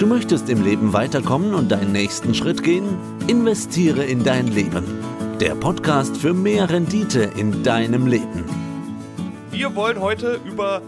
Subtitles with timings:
[0.00, 2.96] Du möchtest im Leben weiterkommen und deinen nächsten Schritt gehen?
[3.26, 4.82] Investiere in dein Leben.
[5.40, 8.46] Der Podcast für mehr Rendite in deinem Leben.
[9.50, 10.80] Wir wollen heute über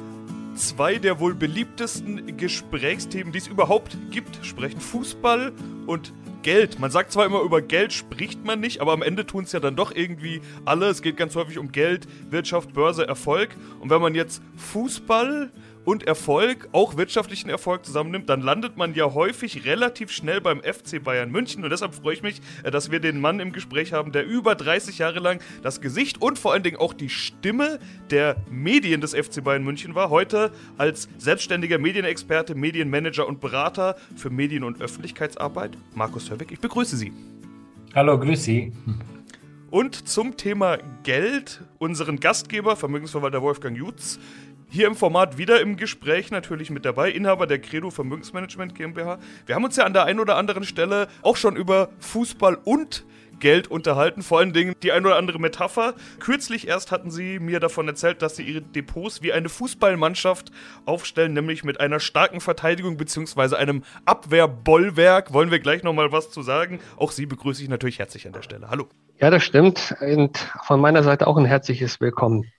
[0.55, 4.81] zwei der wohl beliebtesten Gesprächsthemen, die es überhaupt gibt, sprechen.
[4.81, 5.53] Fußball
[5.87, 6.79] und Geld.
[6.79, 9.61] Man sagt zwar immer, über Geld spricht man nicht, aber am Ende tun es ja
[9.61, 10.87] dann doch irgendwie alle.
[10.87, 13.51] Es geht ganz häufig um Geld, Wirtschaft, Börse, Erfolg.
[13.79, 15.53] Und wenn man jetzt Fußball
[15.85, 21.03] und Erfolg, auch wirtschaftlichen Erfolg zusammennimmt, dann landet man ja häufig relativ schnell beim FC
[21.03, 21.65] Bayern München.
[21.65, 24.55] Und deshalb freue ich mich, äh, dass wir den Mann im Gespräch haben, der über
[24.55, 27.79] 30 Jahre lang das Gesicht und vor allen Dingen auch die Stimme
[28.11, 30.11] der Medien des FC Bayern München war.
[30.11, 35.77] Heute als selbstständiger Medienexperte, Medienmanager und Berater für Medien- und Öffentlichkeitsarbeit.
[35.95, 37.13] Markus Hörwig, ich begrüße Sie.
[37.95, 38.73] Hallo, grüß Sie.
[39.71, 44.19] Und zum Thema Geld unseren Gastgeber, Vermögensverwalter Wolfgang Jutz,
[44.73, 49.19] hier im Format wieder im Gespräch natürlich mit dabei, Inhaber der Credo Vermögensmanagement GmbH.
[49.45, 53.05] Wir haben uns ja an der einen oder anderen Stelle auch schon über Fußball und
[53.39, 55.95] Geld unterhalten, vor allen Dingen die ein oder andere Metapher.
[56.21, 60.53] Kürzlich erst hatten sie mir davon erzählt, dass sie ihre Depots wie eine Fußballmannschaft
[60.87, 63.57] aufstellen, nämlich mit einer starken Verteidigung bzw.
[63.57, 65.35] einem Abwehrbollwerk.
[65.35, 66.79] Wollen wir gleich nochmal was zu sagen?
[66.97, 68.71] Auch Sie begrüße ich natürlich herzlich an der Stelle.
[68.71, 68.87] Hallo.
[69.19, 69.97] Ja, das stimmt.
[70.01, 72.51] Und von meiner Seite auch ein herzliches Willkommen.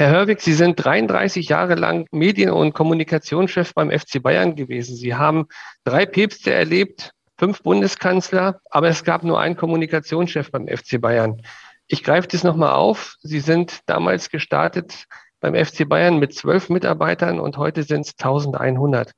[0.00, 4.96] Herr Hörwig, Sie sind 33 Jahre lang Medien- und Kommunikationschef beim FC Bayern gewesen.
[4.96, 5.46] Sie haben
[5.84, 11.42] drei Päpste erlebt, fünf Bundeskanzler, aber es gab nur einen Kommunikationschef beim FC Bayern.
[11.86, 13.16] Ich greife das nochmal auf.
[13.20, 15.04] Sie sind damals gestartet
[15.38, 19.12] beim FC Bayern mit zwölf Mitarbeitern und heute sind es 1100.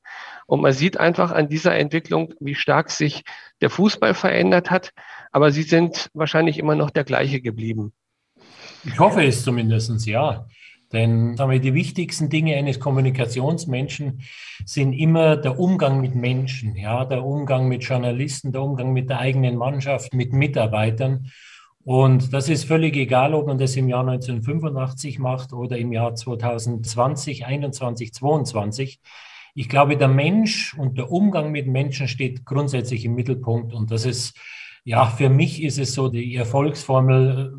[0.46, 3.22] Und man sieht einfach an dieser Entwicklung, wie stark sich
[3.60, 4.90] der Fußball verändert hat.
[5.30, 7.92] Aber Sie sind wahrscheinlich immer noch der gleiche geblieben.
[8.84, 10.44] Ich hoffe es zumindest, ja.
[10.92, 14.22] Denn sagen die wichtigsten Dinge eines Kommunikationsmenschen
[14.64, 19.18] sind immer der Umgang mit Menschen, ja, der Umgang mit Journalisten, der Umgang mit der
[19.18, 21.30] eigenen Mannschaft, mit Mitarbeitern.
[21.84, 26.14] Und das ist völlig egal, ob man das im Jahr 1985 macht oder im Jahr
[26.14, 29.00] 2020, 21, 22.
[29.54, 33.74] Ich glaube, der Mensch und der Umgang mit Menschen steht grundsätzlich im Mittelpunkt.
[33.74, 34.38] Und das ist,
[34.84, 37.58] ja, für mich ist es so die Erfolgsformel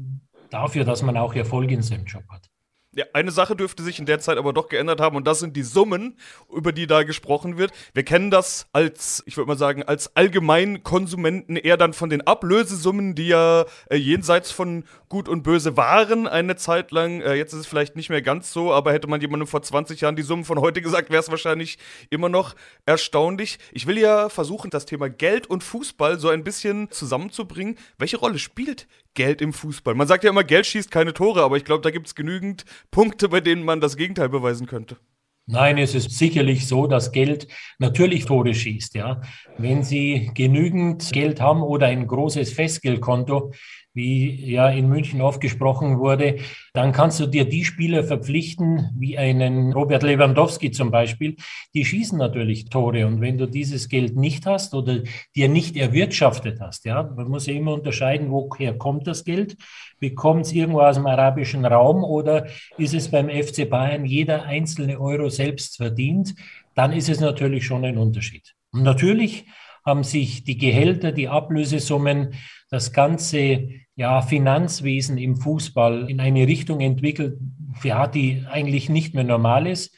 [0.50, 2.53] dafür, dass man auch Erfolg in seinem Job hat.
[2.96, 5.56] Ja, eine Sache dürfte sich in der Zeit aber doch geändert haben und das sind
[5.56, 6.16] die Summen,
[6.56, 7.72] über die da gesprochen wird.
[7.96, 13.16] Wir kennen das als, ich würde mal sagen, als Allgemeinkonsumenten eher dann von den Ablösesummen,
[13.16, 17.22] die ja äh, jenseits von Gut und Böse waren eine Zeit lang.
[17.22, 20.02] Äh, jetzt ist es vielleicht nicht mehr ganz so, aber hätte man jemandem vor 20
[20.02, 21.80] Jahren die Summen von heute gesagt, wäre es wahrscheinlich
[22.12, 22.56] immer noch
[22.86, 23.58] erstaunlich.
[23.72, 27.78] Ich will ja versuchen, das Thema Geld und Fußball so ein bisschen zusammenzubringen.
[27.98, 29.96] Welche Rolle spielt Geld im Fußball?
[29.96, 32.66] Man sagt ja immer, Geld schießt keine Tore, aber ich glaube, da gibt es genügend
[32.92, 34.98] Punkte, bei denen man das Gegenteil beweisen könnte.
[35.46, 37.48] Nein, es ist sicherlich so, dass Geld
[37.78, 39.22] natürlich Tore schießt, ja.
[39.58, 43.52] Wenn Sie genügend Geld haben oder ein großes Festgeldkonto,
[43.94, 46.38] wie ja in München oft gesprochen wurde,
[46.74, 51.36] dann kannst du dir die Spieler verpflichten, wie einen Robert Lewandowski zum Beispiel,
[51.74, 53.06] die schießen natürlich Tore.
[53.06, 55.02] Und wenn du dieses Geld nicht hast oder
[55.36, 59.58] dir nicht erwirtschaftet hast, ja, man muss ja immer unterscheiden, woher kommt das Geld?
[60.00, 65.00] Bekommt es irgendwo aus dem arabischen Raum oder ist es beim FC Bayern jeder einzelne
[65.00, 66.34] Euro selbst verdient?
[66.74, 68.54] Dann ist es natürlich schon ein Unterschied.
[68.72, 69.46] Und natürlich
[69.86, 72.34] haben sich die Gehälter, die Ablösesummen,
[72.74, 77.38] das ganze ja, Finanzwesen im Fußball in eine Richtung entwickelt,
[77.84, 79.96] ja, die eigentlich nicht mehr normal ist.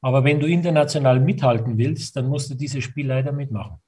[0.00, 3.78] Aber wenn du international mithalten willst, dann musst du dieses Spiel leider mitmachen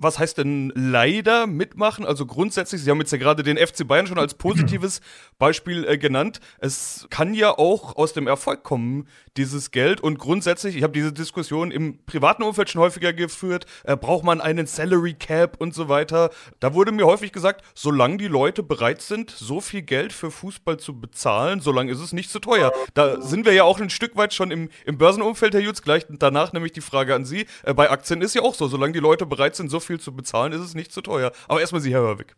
[0.00, 2.06] was heißt denn leider mitmachen?
[2.06, 5.00] Also grundsätzlich, Sie haben jetzt ja gerade den FC Bayern schon als positives
[5.38, 6.40] Beispiel äh, genannt.
[6.58, 9.06] Es kann ja auch aus dem Erfolg kommen,
[9.36, 10.00] dieses Geld.
[10.00, 14.40] Und grundsätzlich, ich habe diese Diskussion im privaten Umfeld schon häufiger geführt, äh, braucht man
[14.40, 16.30] einen Salary Cap und so weiter.
[16.60, 20.78] Da wurde mir häufig gesagt, solange die Leute bereit sind, so viel Geld für Fußball
[20.78, 22.72] zu bezahlen, solange ist es nicht zu teuer.
[22.94, 25.82] Da sind wir ja auch ein Stück weit schon im, im Börsenumfeld, Herr Jutz.
[25.82, 27.46] Gleich danach nämlich die Frage an Sie.
[27.64, 30.00] Äh, bei Aktien ist ja auch so, solange die Leute bereit sind, so viel viel
[30.00, 31.32] zu bezahlen, ist es nicht zu teuer.
[31.48, 32.36] Aber erstmal Sie, Herr Hörwig.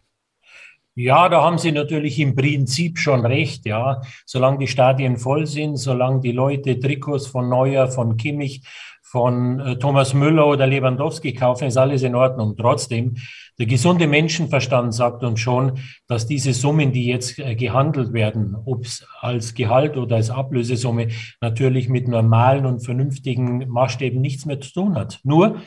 [0.94, 4.00] Ja, da haben Sie natürlich im Prinzip schon recht, ja.
[4.24, 8.62] Solange die Stadien voll sind, solange die Leute Trikots von Neuer, von Kimmich,
[9.02, 12.56] von äh, Thomas Müller oder Lewandowski kaufen, ist alles in Ordnung.
[12.56, 13.16] Trotzdem,
[13.58, 18.86] der gesunde Menschenverstand sagt uns schon, dass diese Summen, die jetzt äh, gehandelt werden, ob
[18.86, 21.08] es als Gehalt oder als Ablösesumme,
[21.42, 25.20] natürlich mit normalen und vernünftigen Maßstäben nichts mehr zu tun hat.
[25.24, 25.60] Nur,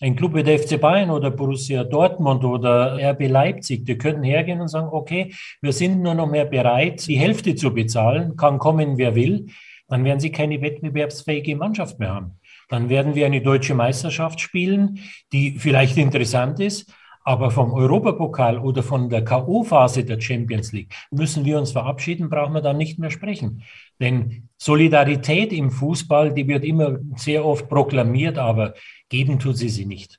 [0.00, 4.60] ein Club wie der FC Bayern oder Borussia Dortmund oder RB Leipzig, die könnten hergehen
[4.60, 8.98] und sagen, okay, wir sind nur noch mehr bereit, die Hälfte zu bezahlen, kann kommen,
[8.98, 9.46] wer will.
[9.88, 12.38] dann werden sie keine wettbewerbsfähige Mannschaft mehr haben.
[12.68, 15.00] Dann werden wir eine deutsche Meisterschaft spielen,
[15.32, 16.92] die vielleicht interessant ist,
[17.28, 22.54] aber vom Europapokal oder von der K.O.-Phase der Champions League müssen wir uns verabschieden, brauchen
[22.54, 23.64] wir dann nicht mehr sprechen.
[24.00, 28.72] Denn Solidarität im Fußball, die wird immer sehr oft proklamiert, aber
[29.10, 30.18] geben tut sie sie nicht.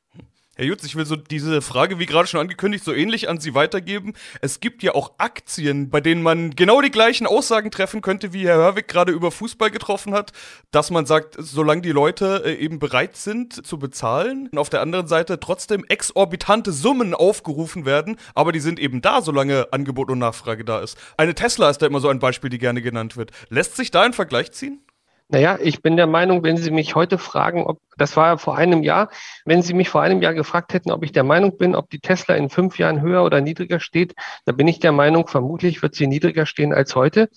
[0.59, 3.53] Herr Jutz, ich will so diese Frage, wie gerade schon angekündigt, so ähnlich an Sie
[3.53, 4.13] weitergeben.
[4.41, 8.45] Es gibt ja auch Aktien, bei denen man genau die gleichen Aussagen treffen könnte, wie
[8.45, 10.33] Herr Hörwig gerade über Fußball getroffen hat,
[10.71, 15.07] dass man sagt, solange die Leute äh, eben bereit sind zu bezahlen auf der anderen
[15.07, 20.65] Seite trotzdem exorbitante Summen aufgerufen werden, aber die sind eben da, solange Angebot und Nachfrage
[20.65, 20.97] da ist.
[21.15, 23.31] Eine Tesla ist da immer so ein Beispiel, die gerne genannt wird.
[23.47, 24.81] Lässt sich da ein Vergleich ziehen?
[25.31, 28.57] Naja, ich bin der Meinung, wenn Sie mich heute fragen, ob, das war ja vor
[28.57, 29.09] einem Jahr,
[29.45, 31.99] wenn Sie mich vor einem Jahr gefragt hätten, ob ich der Meinung bin, ob die
[31.99, 34.15] Tesla in fünf Jahren höher oder niedriger steht,
[34.45, 37.29] da bin ich der Meinung, vermutlich wird sie niedriger stehen als heute.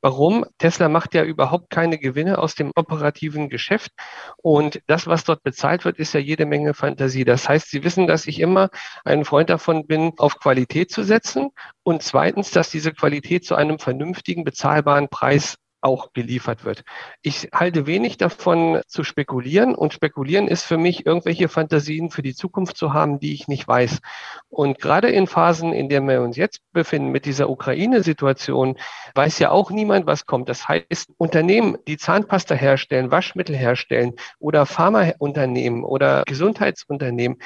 [0.00, 0.46] Warum?
[0.58, 3.90] Tesla macht ja überhaupt keine Gewinne aus dem operativen Geschäft.
[4.36, 7.24] Und das, was dort bezahlt wird, ist ja jede Menge Fantasie.
[7.24, 8.70] Das heißt, Sie wissen, dass ich immer
[9.04, 11.50] ein Freund davon bin, auf Qualität zu setzen.
[11.82, 16.84] Und zweitens, dass diese Qualität zu einem vernünftigen, bezahlbaren Preis auch geliefert wird.
[17.22, 22.34] Ich halte wenig davon zu spekulieren und spekulieren ist für mich irgendwelche Fantasien für die
[22.34, 24.00] Zukunft zu haben, die ich nicht weiß.
[24.48, 28.76] Und gerade in Phasen, in denen wir uns jetzt befinden mit dieser Ukraine-Situation,
[29.14, 30.48] weiß ja auch niemand, was kommt.
[30.48, 37.38] Das heißt, Unternehmen, die Zahnpasta herstellen, Waschmittel herstellen oder Pharmaunternehmen oder Gesundheitsunternehmen,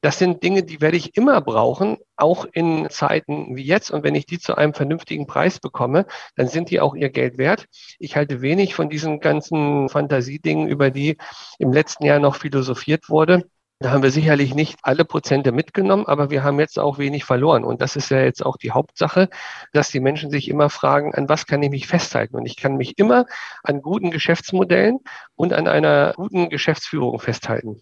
[0.00, 3.90] das sind Dinge, die werde ich immer brauchen, auch in Zeiten wie jetzt.
[3.90, 6.06] Und wenn ich die zu einem vernünftigen Preis bekomme,
[6.36, 7.66] dann sind die auch ihr Geld wert.
[7.98, 11.18] Ich halte wenig von diesen ganzen Fantasiedingen, über die
[11.58, 13.44] im letzten Jahr noch philosophiert wurde.
[13.82, 17.64] Da haben wir sicherlich nicht alle Prozente mitgenommen, aber wir haben jetzt auch wenig verloren.
[17.64, 19.30] Und das ist ja jetzt auch die Hauptsache,
[19.72, 22.36] dass die Menschen sich immer fragen, an was kann ich mich festhalten?
[22.36, 23.24] Und ich kann mich immer
[23.62, 24.98] an guten Geschäftsmodellen
[25.34, 27.80] und an einer guten Geschäftsführung festhalten.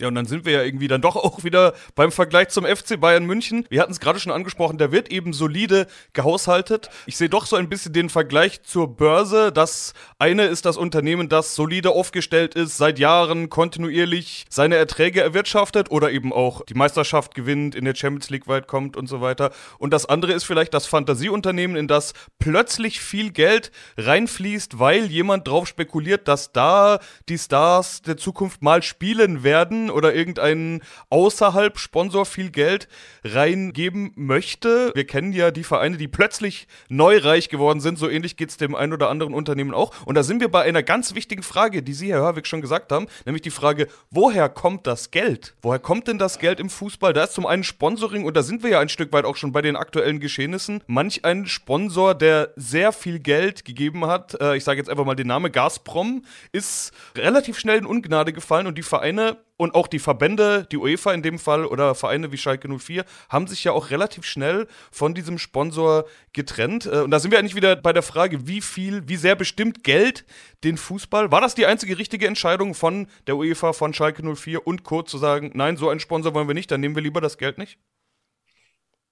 [0.00, 3.00] Ja, und dann sind wir ja irgendwie dann doch auch wieder beim Vergleich zum FC
[3.00, 3.66] Bayern München.
[3.68, 6.88] Wir hatten es gerade schon angesprochen, der wird eben solide gehaushaltet.
[7.06, 9.50] Ich sehe doch so ein bisschen den Vergleich zur Börse.
[9.50, 15.90] Das eine ist das Unternehmen, das solide aufgestellt ist, seit Jahren kontinuierlich seine Erträge erwirtschaftet
[15.90, 19.50] oder eben auch die Meisterschaft gewinnt, in der Champions League weit kommt und so weiter.
[19.78, 25.48] Und das andere ist vielleicht das Fantasieunternehmen, in das plötzlich viel Geld reinfließt, weil jemand
[25.48, 32.26] drauf spekuliert, dass da die Stars der Zukunft mal spielen werden oder irgendeinen außerhalb Sponsor
[32.26, 32.88] viel Geld
[33.24, 34.92] reingeben möchte.
[34.94, 37.98] Wir kennen ja die Vereine, die plötzlich neu reich geworden sind.
[37.98, 39.92] So ähnlich geht es dem einen oder anderen Unternehmen auch.
[40.06, 42.92] Und da sind wir bei einer ganz wichtigen Frage, die Sie, Herr Hörwig, schon gesagt
[42.92, 45.54] haben, nämlich die Frage, woher kommt das Geld?
[45.62, 47.12] Woher kommt denn das Geld im Fußball?
[47.12, 49.52] Da ist zum einen Sponsoring und da sind wir ja ein Stück weit auch schon
[49.52, 50.82] bei den aktuellen Geschehnissen.
[50.86, 55.14] Manch ein Sponsor, der sehr viel Geld gegeben hat, äh, ich sage jetzt einfach mal
[55.14, 59.98] den Namen Gazprom, ist relativ schnell in Ungnade gefallen und die Vereine und auch die
[59.98, 63.90] Verbände, die UEFA in dem Fall oder Vereine wie Schalke 04, haben sich ja auch
[63.90, 66.86] relativ schnell von diesem Sponsor getrennt.
[66.86, 69.84] Äh, und da sind wir eigentlich wieder bei der Frage, wie viel, wie sehr bestimmt
[69.84, 70.24] Geld
[70.64, 71.30] den Fußball?
[71.30, 75.02] War das die einzige richtige Entscheidung von der UEFA, von Schalke 04 und Co.
[75.02, 77.58] zu sagen, nein, so einen Sponsor wollen wir nicht, dann nehmen wir lieber das Geld
[77.58, 77.78] nicht?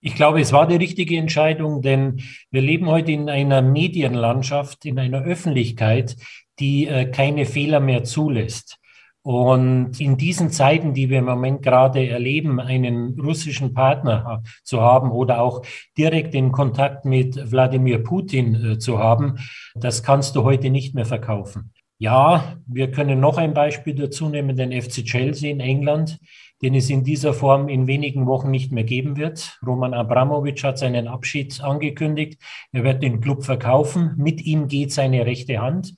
[0.00, 2.22] Ich glaube, es war die richtige Entscheidung, denn
[2.52, 6.14] wir leben heute in einer Medienlandschaft, in einer Öffentlichkeit,
[6.60, 8.78] die äh, keine Fehler mehr zulässt.
[9.26, 15.10] Und in diesen Zeiten, die wir im Moment gerade erleben, einen russischen Partner zu haben
[15.10, 15.66] oder auch
[15.98, 19.38] direkt in Kontakt mit Wladimir Putin äh, zu haben,
[19.74, 21.72] das kannst du heute nicht mehr verkaufen.
[21.98, 26.20] Ja, wir können noch ein Beispiel dazu nehmen, den FC Chelsea in England,
[26.62, 29.58] den es in dieser Form in wenigen Wochen nicht mehr geben wird.
[29.66, 32.40] Roman Abramovic hat seinen Abschied angekündigt.
[32.70, 34.14] Er wird den Club verkaufen.
[34.18, 35.96] Mit ihm geht seine rechte Hand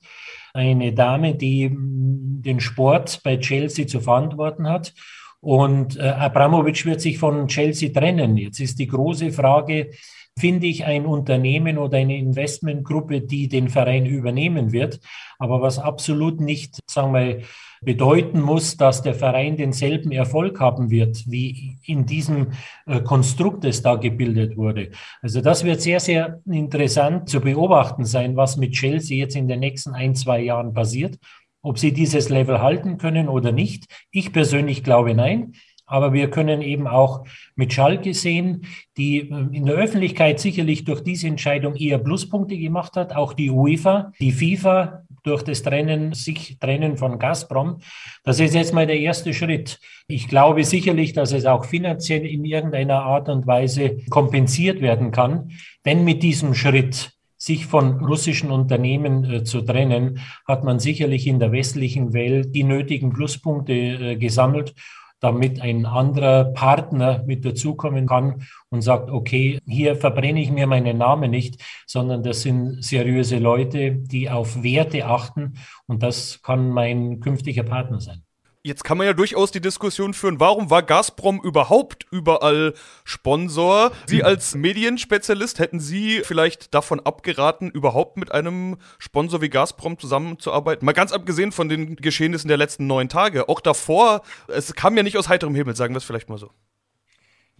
[0.53, 4.93] eine Dame, die mm, den Sport bei Chelsea zu verantworten hat.
[5.41, 8.35] Und äh, Abramovic wird sich von Chelsea trennen.
[8.37, 9.91] Jetzt ist die große Frage,
[10.37, 14.99] finde ich ein Unternehmen oder eine Investmentgruppe, die den Verein übernehmen wird,
[15.37, 17.41] aber was absolut nicht, sagen wir,
[17.81, 22.47] bedeuten muss, dass der Verein denselben Erfolg haben wird, wie in diesem
[22.85, 24.91] äh, Konstrukt, das da gebildet wurde.
[25.21, 29.59] Also das wird sehr, sehr interessant zu beobachten sein, was mit Chelsea jetzt in den
[29.59, 31.17] nächsten ein, zwei Jahren passiert.
[31.61, 33.85] Ob sie dieses Level halten können oder nicht.
[34.11, 35.53] Ich persönlich glaube nein.
[35.89, 38.61] Aber wir können eben auch mit Schalke sehen,
[38.95, 43.15] die äh, in der Öffentlichkeit sicherlich durch diese Entscheidung eher Pluspunkte gemacht hat.
[43.15, 47.79] Auch die UEFA, die FIFA durch das Trennen, sich trennen von Gazprom.
[48.23, 49.79] Das ist jetzt mal der erste Schritt.
[50.07, 55.51] Ich glaube sicherlich, dass es auch finanziell in irgendeiner Art und Weise kompensiert werden kann.
[55.85, 61.39] Denn mit diesem Schritt sich von russischen Unternehmen äh, zu trennen, hat man sicherlich in
[61.39, 64.75] der westlichen Welt die nötigen Pluspunkte äh, gesammelt
[65.19, 70.97] damit ein anderer Partner mit dazukommen kann und sagt, okay, hier verbrenne ich mir meinen
[70.97, 75.55] Namen nicht, sondern das sind seriöse Leute, die auf Werte achten
[75.87, 78.23] und das kann mein künftiger Partner sein.
[78.61, 82.73] Jetzt kann man ja durchaus die Diskussion führen, warum war Gazprom überhaupt überall
[83.05, 83.93] Sponsor?
[84.05, 90.85] Sie als Medienspezialist, hätten Sie vielleicht davon abgeraten, überhaupt mit einem Sponsor wie Gazprom zusammenzuarbeiten?
[90.85, 93.47] Mal ganz abgesehen von den Geschehnissen der letzten neun Tage.
[93.47, 96.51] Auch davor, es kam ja nicht aus heiterem Himmel, sagen wir es vielleicht mal so.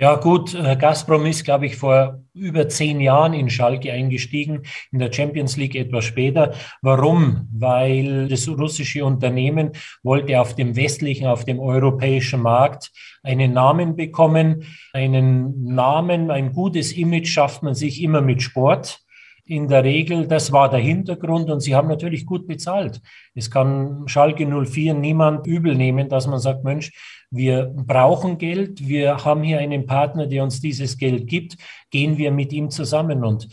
[0.01, 4.61] Ja gut, äh, Gazprom ist, glaube ich, vor über zehn Jahren in Schalke eingestiegen,
[4.93, 6.53] in der Champions League etwas später.
[6.81, 7.49] Warum?
[7.51, 12.91] Weil das russische Unternehmen wollte auf dem westlichen, auf dem europäischen Markt
[13.23, 14.63] einen Namen bekommen.
[14.93, 19.01] Einen Namen, ein gutes Image schafft man sich immer mit Sport
[19.49, 23.01] in der Regel, das war der Hintergrund und sie haben natürlich gut bezahlt.
[23.33, 26.91] Es kann Schalke 04 niemand übel nehmen, dass man sagt, Mensch,
[27.31, 31.57] wir brauchen Geld, wir haben hier einen Partner, der uns dieses Geld gibt,
[31.89, 33.23] gehen wir mit ihm zusammen.
[33.23, 33.49] Und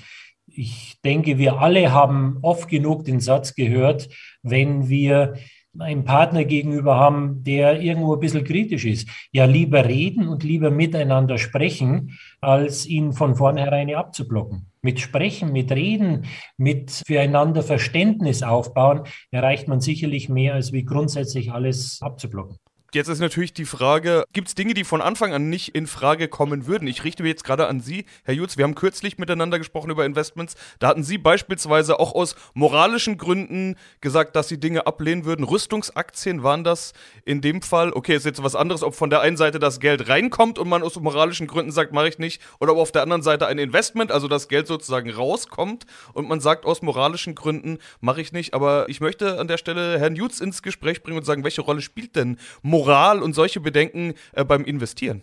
[0.46, 4.10] ich denke, wir alle haben oft genug den Satz gehört,
[4.42, 5.36] wenn wir
[5.80, 9.09] einen Partner gegenüber haben, der irgendwo ein bisschen kritisch ist.
[9.33, 14.71] Ja, lieber reden und lieber miteinander sprechen, als ihn von vornherein abzublocken.
[14.83, 21.52] Mit Sprechen, mit Reden, mit füreinander Verständnis aufbauen, erreicht man sicherlich mehr, als wie grundsätzlich
[21.52, 22.59] alles abzublocken.
[22.96, 26.28] Jetzt ist natürlich die Frage, gibt es Dinge, die von Anfang an nicht in Frage
[26.28, 26.88] kommen würden?
[26.88, 28.56] Ich richte mich jetzt gerade an Sie, Herr Jutz.
[28.56, 30.54] Wir haben kürzlich miteinander gesprochen über Investments.
[30.78, 35.44] Da hatten Sie beispielsweise auch aus moralischen Gründen gesagt, dass Sie Dinge ablehnen würden.
[35.44, 36.94] Rüstungsaktien waren das
[37.26, 37.92] in dem Fall.
[37.92, 40.82] Okay, ist jetzt was anderes, ob von der einen Seite das Geld reinkommt und man
[40.82, 44.10] aus moralischen Gründen sagt, mache ich nicht, oder ob auf der anderen Seite ein Investment,
[44.10, 45.84] also das Geld sozusagen rauskommt
[46.14, 48.54] und man sagt, aus moralischen Gründen mache ich nicht.
[48.54, 51.82] Aber ich möchte an der Stelle Herrn Jutz ins Gespräch bringen und sagen, welche Rolle
[51.82, 52.85] spielt denn Moral?
[52.86, 55.22] Moral und solche Bedenken äh, beim Investieren?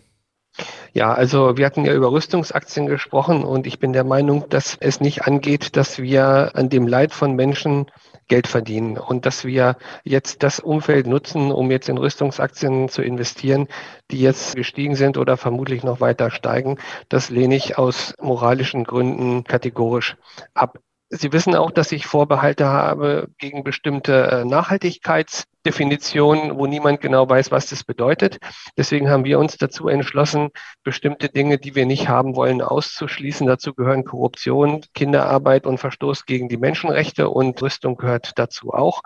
[0.92, 5.00] Ja, also wir hatten ja über Rüstungsaktien gesprochen und ich bin der Meinung, dass es
[5.00, 7.86] nicht angeht, dass wir an dem Leid von Menschen
[8.28, 13.66] Geld verdienen und dass wir jetzt das Umfeld nutzen, um jetzt in Rüstungsaktien zu investieren,
[14.10, 16.78] die jetzt gestiegen sind oder vermutlich noch weiter steigen.
[17.08, 20.16] Das lehne ich aus moralischen Gründen kategorisch
[20.52, 20.78] ab.
[21.16, 27.52] Sie wissen auch, dass ich Vorbehalte habe gegen bestimmte äh, Nachhaltigkeitsdefinitionen, wo niemand genau weiß,
[27.52, 28.38] was das bedeutet.
[28.76, 30.48] Deswegen haben wir uns dazu entschlossen,
[30.82, 33.46] bestimmte Dinge, die wir nicht haben wollen, auszuschließen.
[33.46, 39.02] Dazu gehören Korruption, Kinderarbeit und Verstoß gegen die Menschenrechte und Rüstung gehört dazu auch.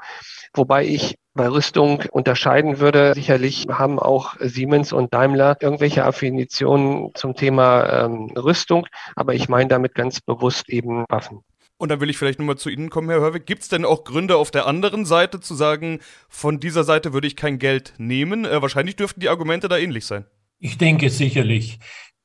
[0.55, 3.13] Wobei ich bei Rüstung unterscheiden würde.
[3.15, 9.69] Sicherlich haben auch Siemens und Daimler irgendwelche Affinitionen zum Thema ähm, Rüstung, aber ich meine
[9.69, 11.43] damit ganz bewusst eben Waffen.
[11.79, 13.47] Und dann will ich vielleicht nochmal zu Ihnen kommen, Herr Hörwig.
[13.47, 17.29] Gibt es denn auch Gründe auf der anderen Seite zu sagen, von dieser Seite würde
[17.29, 18.45] ich kein Geld nehmen?
[18.45, 20.27] Äh, wahrscheinlich dürften die Argumente da ähnlich sein.
[20.59, 21.79] Ich denke sicherlich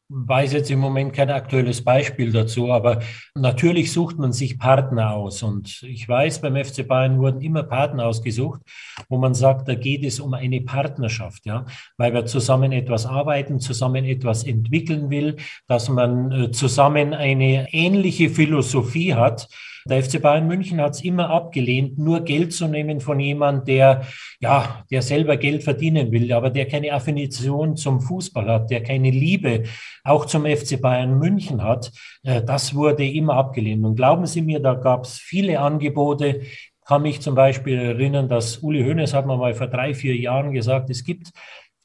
[0.09, 3.01] weiß jetzt im Moment kein aktuelles Beispiel dazu, aber
[3.35, 5.43] natürlich sucht man sich Partner aus.
[5.43, 8.61] Und ich weiß, beim FC Bayern wurden immer Partner ausgesucht,
[9.09, 11.65] wo man sagt, da geht es um eine Partnerschaft, ja,
[11.97, 18.29] weil wir zusammen etwas arbeiten, zusammen etwas entwickeln will, dass man äh, zusammen eine ähnliche
[18.29, 19.47] Philosophie hat,
[19.85, 24.01] der FC Bayern München hat es immer abgelehnt, nur Geld zu nehmen von jemandem, der,
[24.39, 29.11] ja, der selber Geld verdienen will, aber der keine Affinition zum Fußball hat, der keine
[29.11, 29.63] Liebe
[30.03, 31.91] auch zum FC Bayern München hat.
[32.23, 33.85] Äh, das wurde immer abgelehnt.
[33.85, 36.41] Und glauben Sie mir, da gab es viele Angebote,
[36.85, 40.51] kann mich zum Beispiel erinnern, dass Uli Hoeneß hat mir mal vor drei, vier Jahren
[40.51, 41.31] gesagt, es gibt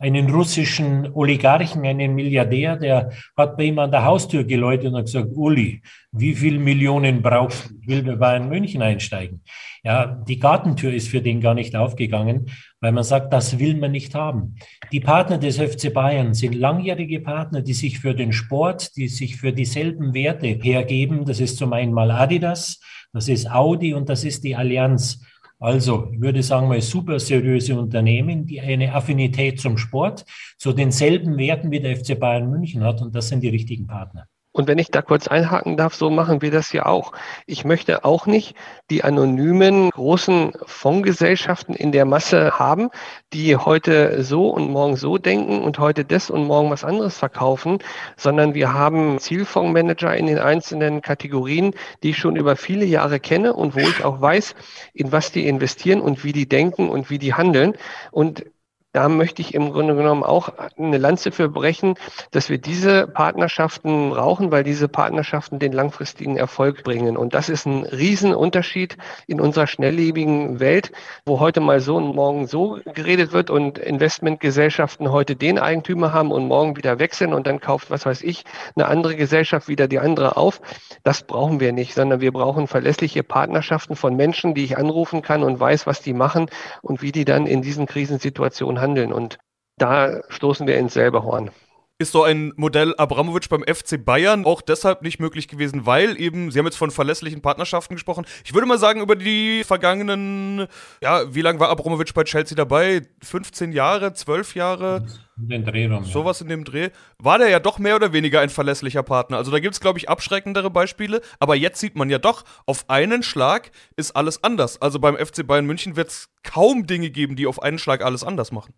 [0.01, 5.07] einen russischen Oligarchen, einen Milliardär, der hat bei ihm an der Haustür geläutet und hat
[5.07, 7.75] gesagt, Uli, wie viel Millionen brauchst du?
[7.89, 9.43] Will bei Bayern München einsteigen.
[9.83, 12.51] Ja, die Gartentür ist für den gar nicht aufgegangen,
[12.81, 14.57] weil man sagt, das will man nicht haben.
[14.93, 19.37] Die Partner des FC Bayern sind langjährige Partner, die sich für den Sport, die sich
[19.37, 21.25] für dieselben Werte hergeben.
[21.25, 22.81] Das ist zum einen mal Adidas,
[23.13, 25.25] das ist Audi und das ist die Allianz.
[25.61, 30.25] Also, ich würde sagen mal super seriöse Unternehmen, die eine Affinität zum Sport,
[30.57, 34.29] zu denselben Werten wie der FC Bayern München hat und das sind die richtigen Partner.
[34.59, 37.13] Und wenn ich da kurz einhaken darf, so machen wir das ja auch.
[37.47, 38.57] Ich möchte auch nicht
[38.91, 42.91] die anonymen großen Fondsgesellschaften in der Masse haben,
[43.33, 47.79] die heute so und morgen so denken und heute das und morgen was anderes verkaufen,
[48.17, 51.73] sondern wir haben Zielfondsmanager in den einzelnen Kategorien,
[52.03, 54.57] die ich schon über viele Jahre kenne und wo ich auch weiß,
[54.93, 57.75] in was die investieren und wie die denken und wie die handeln.
[58.11, 58.45] Und
[58.93, 61.95] da möchte ich im Grunde genommen auch eine Lanze für brechen,
[62.31, 67.17] dass wir diese Partnerschaften brauchen, weil diese Partnerschaften den langfristigen Erfolg bringen.
[67.17, 70.91] Und das ist ein Riesenunterschied in unserer schnelllebigen Welt,
[71.27, 76.33] wo heute mal so und morgen so geredet wird und Investmentgesellschaften heute den Eigentümer haben
[76.33, 79.99] und morgen wieder wechseln und dann kauft, was weiß ich, eine andere Gesellschaft wieder die
[79.99, 80.61] andere auf.
[81.05, 85.45] Das brauchen wir nicht, sondern wir brauchen verlässliche Partnerschaften von Menschen, die ich anrufen kann
[85.45, 86.47] und weiß, was die machen
[86.83, 88.88] und wie die dann in diesen Krisensituationen handeln.
[89.13, 89.39] Und
[89.77, 91.51] da stoßen wir ins selbe Horn
[92.01, 96.53] ist so ein Modell Abramowitsch beim FC Bayern auch deshalb nicht möglich gewesen, weil eben,
[96.53, 98.25] Sie haben jetzt von verlässlichen Partnerschaften gesprochen.
[98.45, 100.69] Ich würde mal sagen, über die vergangenen,
[101.03, 103.03] ja, wie lange war Abramowitsch bei Chelsea dabei?
[103.25, 105.07] 15 Jahre, 12 Jahre?
[105.37, 106.91] In den Dreh rum, Sowas in dem Dreh.
[107.19, 109.37] War der ja doch mehr oder weniger ein verlässlicher Partner.
[109.37, 111.21] Also da gibt es, glaube ich, abschreckendere Beispiele.
[111.41, 114.81] Aber jetzt sieht man ja doch, auf einen Schlag ist alles anders.
[114.81, 118.23] Also beim FC Bayern München wird es kaum Dinge geben, die auf einen Schlag alles
[118.23, 118.73] anders machen.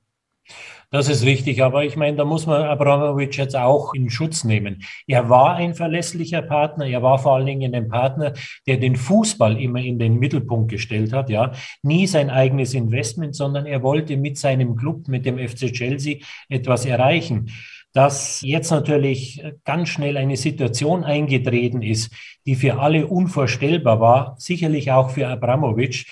[0.92, 4.82] Das ist richtig, aber ich meine, da muss man Abramowitsch jetzt auch in Schutz nehmen.
[5.06, 8.32] Er war ein verlässlicher Partner, er war vor allen Dingen ein Partner,
[8.66, 11.52] der den Fußball immer in den Mittelpunkt gestellt hat, ja.
[11.82, 16.16] Nie sein eigenes Investment, sondern er wollte mit seinem Club, mit dem FC Chelsea
[16.48, 17.52] etwas erreichen.
[17.92, 22.12] Dass jetzt natürlich ganz schnell eine Situation eingetreten ist,
[22.46, 26.06] die für alle unvorstellbar war, sicherlich auch für Abramowitsch,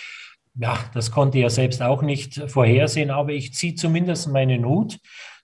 [0.55, 4.99] ja, das konnte er selbst auch nicht vorhersehen, aber ich ziehe zumindest meinen Hut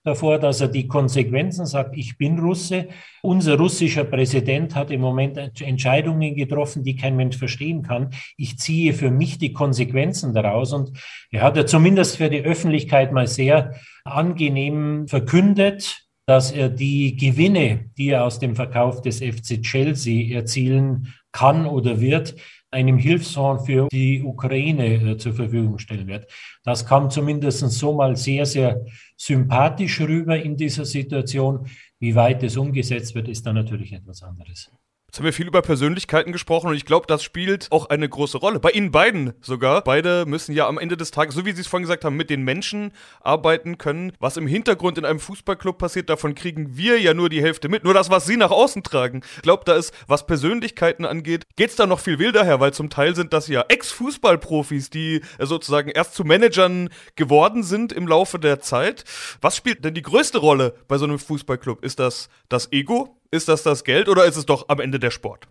[0.05, 2.87] davor, dass er die Konsequenzen sagt, ich bin Russe.
[3.23, 8.11] Unser russischer Präsident hat im Moment Entscheidungen getroffen, die kein Mensch verstehen kann.
[8.37, 10.71] Ich ziehe für mich die Konsequenzen daraus.
[10.73, 10.91] Und
[11.31, 17.91] er hat ja zumindest für die Öffentlichkeit mal sehr angenehm verkündet, dass er die Gewinne,
[17.97, 22.35] die er aus dem Verkauf des FC Chelsea erzielen kann oder wird,
[22.75, 26.29] einem Hilfsfonds für die Ukraine äh, zur Verfügung stellen wird.
[26.63, 31.67] Das kam zumindest so mal sehr, sehr sympathisch rüber in dieser Situation.
[31.99, 34.69] Wie weit es umgesetzt wird, ist dann natürlich etwas anderes.
[35.15, 38.37] Jetzt haben wir viel über Persönlichkeiten gesprochen und ich glaube, das spielt auch eine große
[38.37, 38.59] Rolle.
[38.59, 39.81] Bei Ihnen beiden sogar.
[39.81, 42.29] Beide müssen ja am Ende des Tages, so wie Sie es vorhin gesagt haben, mit
[42.29, 42.91] den Menschen
[43.21, 44.11] arbeiten können.
[44.19, 47.85] Was im Hintergrund in einem Fußballclub passiert, davon kriegen wir ja nur die Hälfte mit.
[47.85, 49.21] Nur das, was Sie nach außen tragen.
[49.37, 52.73] Ich glaube, da ist, was Persönlichkeiten angeht, geht es da noch viel wilder her, weil
[52.73, 58.37] zum Teil sind das ja Ex-Fußballprofis, die sozusagen erst zu Managern geworden sind im Laufe
[58.37, 59.05] der Zeit.
[59.39, 61.85] Was spielt denn die größte Rolle bei so einem Fußballclub?
[61.85, 63.21] Ist das das Ego?
[63.31, 65.47] Ist das das Geld oder ist es doch am Ende der Sport?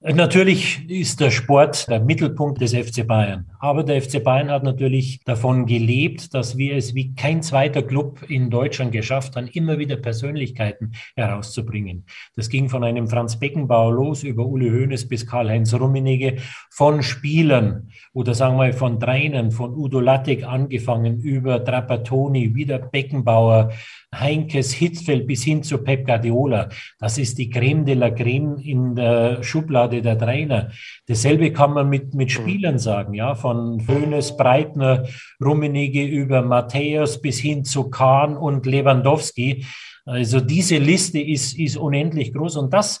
[0.00, 3.50] Natürlich ist der Sport der Mittelpunkt des FC Bayern.
[3.60, 8.20] Aber der FC Bayern hat natürlich davon gelebt, dass wir es wie kein zweiter Club
[8.28, 12.04] in Deutschland geschafft haben, immer wieder Persönlichkeiten herauszubringen.
[12.36, 16.36] Das ging von einem Franz Beckenbauer los über Uli Hoeneß bis Karl-Heinz Rummenigge,
[16.70, 23.72] von Spielern oder sagen wir von Trainern, von Udo Lattek angefangen über Trapattoni, wieder Beckenbauer,
[24.20, 26.68] Heinkes Hitzfeld bis hin zu Pep Guardiola.
[26.98, 30.70] Das ist die Creme de la Creme in der Schublade der Trainer.
[31.06, 32.32] Dasselbe kann man mit, mit mhm.
[32.32, 35.04] Spielern sagen, ja, von Föhnes, Breitner,
[35.44, 39.64] Rummenigge über Matthäus bis hin zu Kahn und Lewandowski.
[40.04, 43.00] Also diese Liste ist, ist unendlich groß und das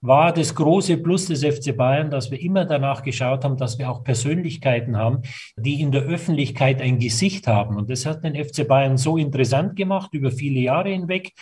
[0.00, 3.90] war das große Plus des FC Bayern, dass wir immer danach geschaut haben, dass wir
[3.90, 5.22] auch Persönlichkeiten haben,
[5.56, 7.76] die in der Öffentlichkeit ein Gesicht haben.
[7.76, 11.32] Und das hat den FC Bayern so interessant gemacht über viele Jahre hinweg.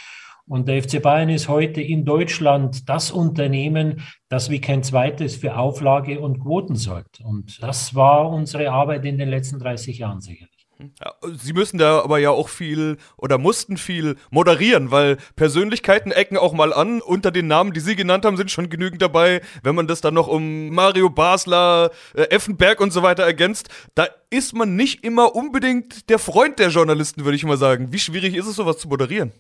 [0.47, 5.57] Und der FC Bayern ist heute in Deutschland das Unternehmen, das wie kein zweites für
[5.57, 7.21] Auflage und Quoten sorgt.
[7.21, 10.54] Und das war unsere Arbeit in den letzten 30 Jahren sicherlich.
[11.01, 16.37] Ja, Sie müssen da aber ja auch viel oder mussten viel moderieren, weil Persönlichkeiten ecken
[16.37, 17.01] auch mal an.
[17.01, 19.41] Unter den Namen, die Sie genannt haben, sind schon genügend dabei.
[19.63, 24.07] Wenn man das dann noch um Mario Basler, äh, Effenberg und so weiter ergänzt, da
[24.31, 27.93] ist man nicht immer unbedingt der Freund der Journalisten, würde ich mal sagen.
[27.93, 29.33] Wie schwierig ist es, sowas zu moderieren?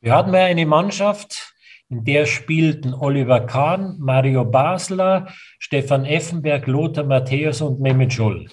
[0.00, 1.54] Wir hatten ja eine Mannschaft,
[1.88, 8.48] in der spielten Oliver Kahn, Mario Basler, Stefan Effenberg, Lothar Matthäus und Mehmet Scholl.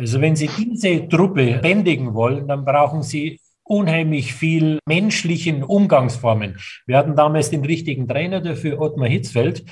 [0.00, 3.38] Also wenn Sie diese Truppe bändigen wollen, dann brauchen Sie
[3.70, 6.58] unheimlich viel menschlichen Umgangsformen.
[6.86, 9.64] Wir hatten damals den richtigen Trainer dafür, Ottmar Hitzfeld.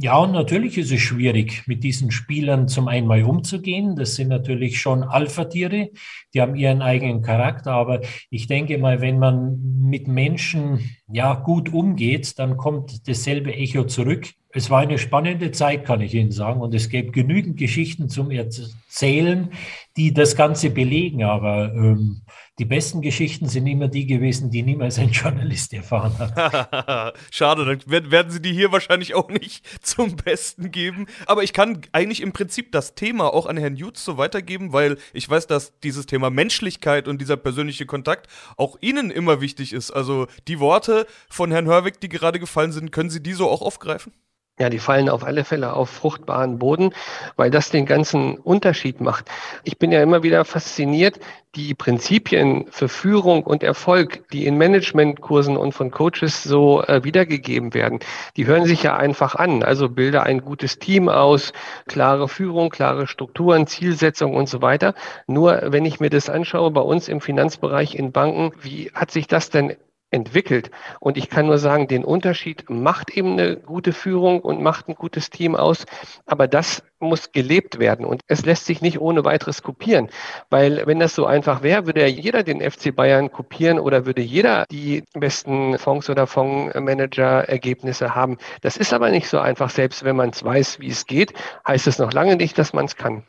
[0.00, 3.96] Ja, und natürlich ist es schwierig, mit diesen Spielern zum einmal umzugehen.
[3.96, 5.90] Das sind natürlich schon Alpha-Tiere,
[6.32, 7.72] die haben ihren eigenen Charakter.
[7.72, 13.84] Aber ich denke mal, wenn man mit Menschen ja gut umgeht, dann kommt dasselbe Echo
[13.84, 14.30] zurück.
[14.52, 16.60] es war eine spannende Zeit, kann ich Ihnen sagen.
[16.60, 19.50] Und es gäbe genügend Geschichten zum Erzählen,
[19.96, 21.24] die das Ganze belegen.
[21.24, 22.22] Aber ähm,
[22.58, 27.16] die besten Geschichten sind immer die gewesen, die niemals ein Journalist erfahren hat.
[27.30, 31.06] Schade, dann werden Sie die hier wahrscheinlich auch nicht zum Besten geben.
[31.26, 34.98] Aber ich kann eigentlich im Prinzip das Thema auch an Herrn Jutz so weitergeben, weil
[35.12, 39.90] ich weiß, dass dieses Thema Menschlichkeit und dieser persönliche Kontakt auch Ihnen immer wichtig ist.
[39.90, 43.62] Also die Worte von Herrn Hörwig, die gerade gefallen sind, können Sie die so auch
[43.62, 44.12] aufgreifen?
[44.56, 46.94] Ja, die fallen auf alle Fälle auf fruchtbaren Boden,
[47.34, 49.28] weil das den ganzen Unterschied macht.
[49.64, 51.18] Ich bin ja immer wieder fasziniert,
[51.56, 57.74] die Prinzipien für Führung und Erfolg, die in Managementkursen und von Coaches so äh, wiedergegeben
[57.74, 57.98] werden,
[58.36, 59.64] die hören sich ja einfach an.
[59.64, 61.52] Also bilde ein gutes Team aus,
[61.88, 64.94] klare Führung, klare Strukturen, Zielsetzung und so weiter.
[65.26, 69.26] Nur wenn ich mir das anschaue bei uns im Finanzbereich in Banken, wie hat sich
[69.26, 69.74] das denn
[70.10, 70.70] entwickelt.
[71.00, 74.94] Und ich kann nur sagen, den Unterschied macht eben eine gute Führung und macht ein
[74.94, 75.86] gutes Team aus.
[76.26, 80.08] Aber das muss gelebt werden und es lässt sich nicht ohne weiteres kopieren.
[80.50, 84.22] Weil wenn das so einfach wäre, würde ja jeder den FC Bayern kopieren oder würde
[84.22, 88.38] jeder die besten Fonds oder Fondsmanager-Ergebnisse haben.
[88.62, 89.70] Das ist aber nicht so einfach.
[89.70, 91.34] Selbst wenn man es weiß, wie es geht,
[91.66, 93.24] heißt es noch lange nicht, dass man es kann.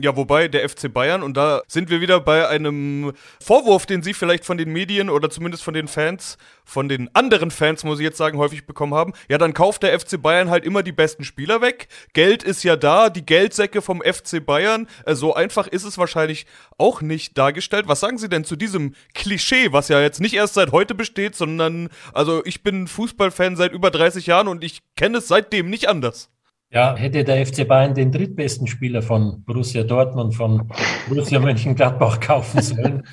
[0.00, 4.14] Ja, wobei der FC Bayern, und da sind wir wieder bei einem Vorwurf, den Sie
[4.14, 8.04] vielleicht von den Medien oder zumindest von den Fans, von den anderen Fans, muss ich
[8.04, 9.12] jetzt sagen, häufig bekommen haben.
[9.28, 11.88] Ja, dann kauft der FC Bayern halt immer die besten Spieler weg.
[12.12, 14.86] Geld ist ja da, die Geldsäcke vom FC Bayern.
[15.04, 17.88] Äh, so einfach ist es wahrscheinlich auch nicht dargestellt.
[17.88, 21.34] Was sagen Sie denn zu diesem Klischee, was ja jetzt nicht erst seit heute besteht,
[21.34, 25.88] sondern, also ich bin Fußballfan seit über 30 Jahren und ich kenne es seitdem nicht
[25.88, 26.30] anders.
[26.70, 30.70] Ja, hätte der FC Bayern den drittbesten Spieler von Borussia Dortmund, von
[31.08, 33.06] Borussia Mönchengladbach kaufen sollen.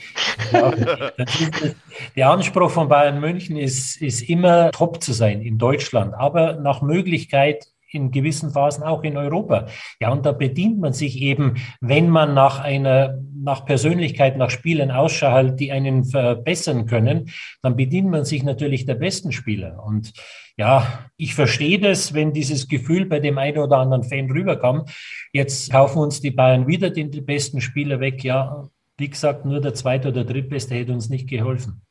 [2.17, 6.81] der Anspruch von Bayern München ist, ist immer top zu sein in Deutschland, aber nach
[6.81, 7.65] Möglichkeit
[7.95, 9.67] in gewissen Phasen auch in Europa.
[9.99, 14.91] Ja, und da bedient man sich eben, wenn man nach einer, nach Persönlichkeit, nach Spielen
[14.91, 17.31] Ausschau hält, die einen verbessern können,
[17.61, 19.83] dann bedient man sich natürlich der besten Spieler.
[19.83, 20.13] Und
[20.57, 24.89] ja, ich verstehe das, wenn dieses Gefühl bei dem einen oder anderen Fan rüberkommt.
[25.33, 28.23] Jetzt kaufen uns die Bayern wieder den besten Spieler weg.
[28.23, 31.81] Ja, wie gesagt, nur der zweite oder drittbeste hätte uns nicht geholfen.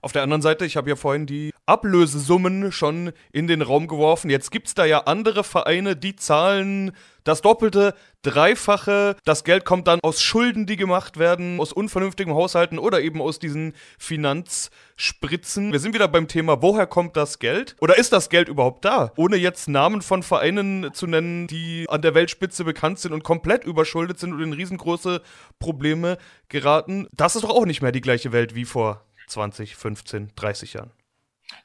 [0.00, 4.30] Auf der anderen Seite, ich habe ja vorhin die Ablösesummen schon in den Raum geworfen.
[4.30, 6.92] Jetzt gibt es da ja andere Vereine, die zahlen
[7.24, 9.16] das Doppelte, Dreifache.
[9.24, 13.38] Das Geld kommt dann aus Schulden, die gemacht werden, aus unvernünftigen Haushalten oder eben aus
[13.38, 15.72] diesen Finanzspritzen.
[15.72, 17.76] Wir sind wieder beim Thema, woher kommt das Geld?
[17.80, 19.12] Oder ist das Geld überhaupt da?
[19.16, 23.64] Ohne jetzt Namen von Vereinen zu nennen, die an der Weltspitze bekannt sind und komplett
[23.64, 25.22] überschuldet sind und in riesengroße
[25.58, 27.08] Probleme geraten.
[27.12, 30.90] Das ist doch auch nicht mehr die gleiche Welt wie vor 20, 15, 30 Jahren.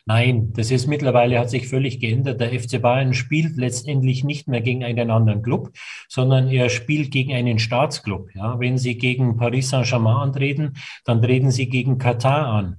[0.05, 2.41] Nein, das ist mittlerweile hat sich völlig geändert.
[2.41, 5.71] Der FC Bayern spielt letztendlich nicht mehr gegen einen anderen Club,
[6.07, 8.29] sondern er spielt gegen einen Staatsclub.
[8.33, 10.73] Ja, wenn Sie gegen Paris Saint-Germain antreten,
[11.05, 12.77] dann treten Sie gegen Katar an.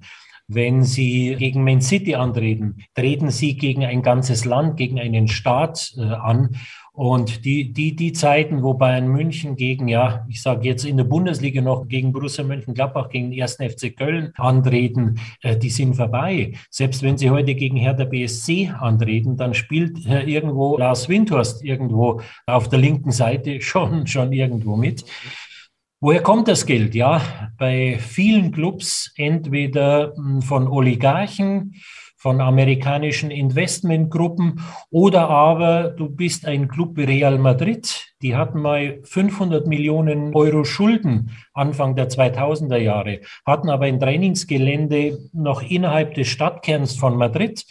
[0.53, 5.93] Wenn Sie gegen Man City antreten, treten Sie gegen ein ganzes Land, gegen einen Staat
[5.97, 6.57] äh, an.
[7.01, 11.05] Und die, die, die Zeiten, wo Bayern München gegen, ja, ich sage jetzt in der
[11.05, 13.55] Bundesliga noch gegen Borussia Mönchengladbach, gegen den 1.
[13.55, 16.53] FC Köln antreten, äh, die sind vorbei.
[16.69, 22.21] Selbst wenn sie heute gegen Hertha BSC antreten, dann spielt äh, irgendwo Lars Windhorst irgendwo
[22.45, 25.03] auf der linken Seite schon, schon irgendwo mit.
[26.03, 26.95] Woher kommt das Geld?
[26.95, 27.23] Ja,
[27.57, 31.77] bei vielen Clubs entweder hm, von Oligarchen,
[32.21, 39.01] von amerikanischen Investmentgruppen oder aber du bist ein Club wie Real Madrid, die hatten mal
[39.05, 46.29] 500 Millionen Euro Schulden Anfang der 2000er Jahre, hatten aber ein Trainingsgelände noch innerhalb des
[46.29, 47.65] Stadtkerns von Madrid.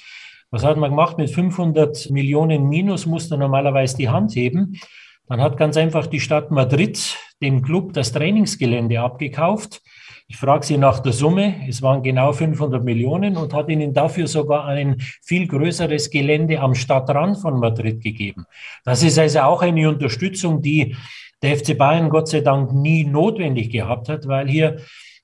[0.49, 4.79] Was hat man gemacht mit 500 Millionen Minus, musste normalerweise die Hand heben.
[5.27, 9.83] Dann hat ganz einfach die Stadt Madrid dem Club das Trainingsgelände abgekauft
[10.29, 11.67] ich frage Sie nach der Summe.
[11.67, 16.75] Es waren genau 500 Millionen und hat Ihnen dafür sogar ein viel größeres Gelände am
[16.75, 18.45] Stadtrand von Madrid gegeben.
[18.85, 20.95] Das ist also auch eine Unterstützung, die
[21.41, 24.77] der FC Bayern Gott sei Dank nie notwendig gehabt hat, weil hier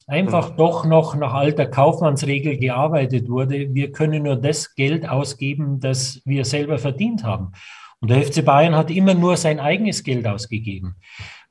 [0.07, 0.57] einfach mhm.
[0.57, 3.75] doch noch nach alter Kaufmannsregel gearbeitet wurde.
[3.75, 7.51] Wir können nur das Geld ausgeben, das wir selber verdient haben.
[7.99, 10.95] Und der FC Bayern hat immer nur sein eigenes Geld ausgegeben.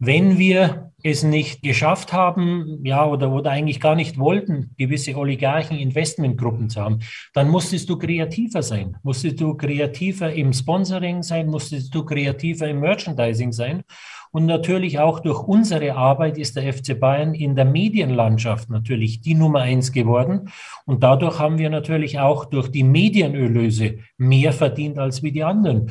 [0.00, 5.76] Wenn wir es nicht geschafft haben, ja, oder, oder eigentlich gar nicht wollten, gewisse Oligarchen,
[5.76, 7.00] Investmentgruppen zu haben,
[7.34, 8.96] dann musstest du kreativer sein.
[9.02, 13.82] Musstest du kreativer im Sponsoring sein, musstest du kreativer im Merchandising sein.
[14.30, 19.34] Und natürlich auch durch unsere Arbeit ist der FC Bayern in der Medienlandschaft natürlich die
[19.34, 20.48] Nummer eins geworden.
[20.86, 25.90] Und dadurch haben wir natürlich auch durch die Medienerlöse mehr verdient als wie die anderen.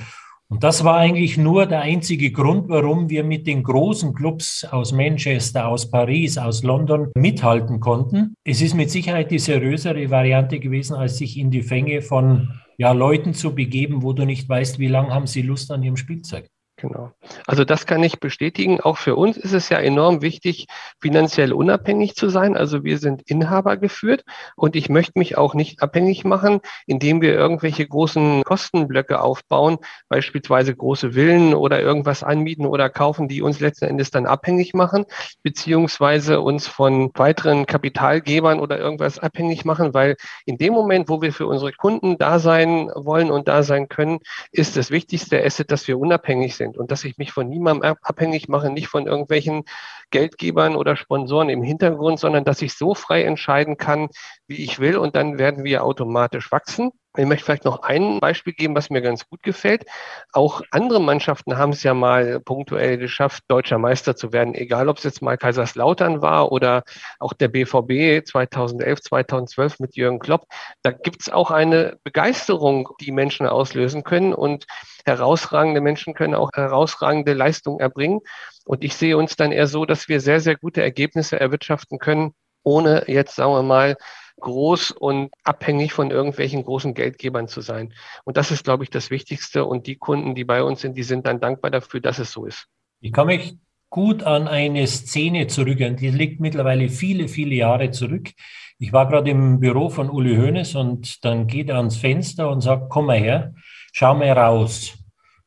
[0.53, 4.91] Und das war eigentlich nur der einzige Grund, warum wir mit den großen Clubs aus
[4.91, 8.35] Manchester, aus Paris, aus London mithalten konnten.
[8.43, 12.91] Es ist mit Sicherheit die seriösere Variante gewesen, als sich in die Fänge von ja,
[12.91, 16.47] Leuten zu begeben, wo du nicht weißt, wie lange haben sie Lust an ihrem Spielzeug.
[16.83, 17.13] Genau.
[17.47, 18.81] Also das kann ich bestätigen.
[18.81, 20.67] Auch für uns ist es ja enorm wichtig,
[20.99, 22.57] finanziell unabhängig zu sein.
[22.57, 24.25] Also wir sind Inhaber geführt
[24.57, 29.77] und ich möchte mich auch nicht abhängig machen, indem wir irgendwelche großen Kostenblöcke aufbauen,
[30.09, 35.05] beispielsweise große Villen oder irgendwas anmieten oder kaufen, die uns letzten Endes dann abhängig machen,
[35.41, 41.31] beziehungsweise uns von weiteren Kapitalgebern oder irgendwas abhängig machen, weil in dem Moment, wo wir
[41.31, 44.19] für unsere Kunden da sein wollen und da sein können,
[44.51, 47.95] ist das wichtigste Asset, dass wir unabhängig sind sind und dass ich mich von niemandem
[48.01, 49.63] abhängig mache, nicht von irgendwelchen
[50.11, 54.09] Geldgebern oder Sponsoren im Hintergrund, sondern dass ich so frei entscheiden kann,
[54.47, 56.91] wie ich will und dann werden wir automatisch wachsen.
[57.15, 59.85] Ich möchte vielleicht noch ein Beispiel geben, was mir ganz gut gefällt.
[60.31, 64.97] Auch andere Mannschaften haben es ja mal punktuell geschafft, deutscher Meister zu werden, egal ob
[64.97, 66.83] es jetzt mal Kaiserslautern war oder
[67.19, 70.47] auch der BVB 2011, 2012 mit Jürgen Klopp.
[70.81, 74.65] Da gibt es auch eine Begeisterung, die Menschen auslösen können und
[75.05, 78.21] herausragende Menschen können auch herausragende Leistungen erbringen.
[78.65, 82.33] Und ich sehe uns dann eher so, dass wir sehr, sehr gute Ergebnisse erwirtschaften können,
[82.63, 83.97] ohne jetzt, sagen wir mal,
[84.43, 87.93] groß und abhängig von irgendwelchen großen Geldgebern zu sein.
[88.25, 89.65] Und das ist, glaube ich, das Wichtigste.
[89.65, 92.45] Und die Kunden, die bei uns sind, die sind dann dankbar dafür, dass es so
[92.45, 92.67] ist.
[93.01, 93.57] Ich kann mich
[93.89, 98.31] gut an eine Szene zurückerinnern, die liegt mittlerweile viele, viele Jahre zurück.
[98.79, 102.61] Ich war gerade im Büro von Uli Hoeneß und dann geht er ans Fenster und
[102.61, 103.53] sagt, komm mal her,
[103.91, 104.97] schau mal raus.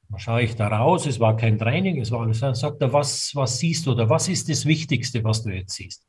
[0.09, 2.41] Dann schaue ich da raus, es war kein Training, es war alles.
[2.41, 5.75] Dann sagt er, was, was siehst du oder was ist das Wichtigste, was du jetzt
[5.75, 6.06] siehst?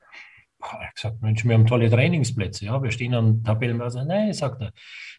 [0.59, 2.65] Er hat gesagt, Mensch, wir haben tolle Trainingsplätze.
[2.65, 4.03] Ja, wir stehen an Tabellenbörse.
[4.05, 4.71] Nein, sagt er.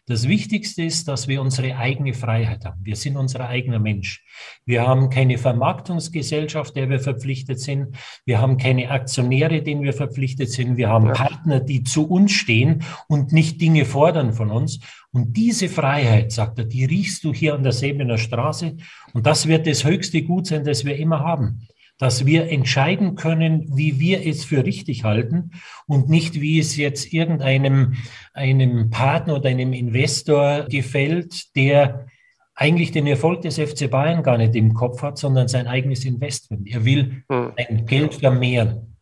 [0.05, 2.79] Das Wichtigste ist, dass wir unsere eigene Freiheit haben.
[2.83, 4.23] Wir sind unser eigener Mensch.
[4.65, 7.95] Wir haben keine Vermarktungsgesellschaft, der wir verpflichtet sind.
[8.25, 10.77] Wir haben keine Aktionäre, denen wir verpflichtet sind.
[10.77, 11.13] Wir haben ja.
[11.13, 14.79] Partner, die zu uns stehen und nicht Dinge fordern von uns.
[15.11, 18.77] Und diese Freiheit, sagt er, die riechst du hier an der Säbener Straße.
[19.13, 21.67] Und das wird das höchste Gut sein, das wir immer haben
[21.99, 25.51] dass wir entscheiden können, wie wir es für richtig halten
[25.85, 27.97] und nicht, wie es jetzt irgendeinem
[28.33, 32.07] einem Partner oder einem Investor gefällt, der
[32.55, 36.67] eigentlich den Erfolg des FC Bayern gar nicht im Kopf hat, sondern sein eigenes Investment.
[36.67, 37.53] Er will hm.
[37.57, 38.97] ein Geld vermehren.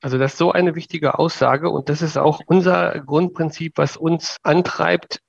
[0.00, 4.36] Also das ist so eine wichtige Aussage und das ist auch unser Grundprinzip, was uns
[4.44, 5.20] antreibt,